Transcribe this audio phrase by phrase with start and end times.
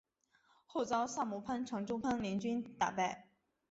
[0.65, 3.27] 后遭萨摩藩长州藩联军打败。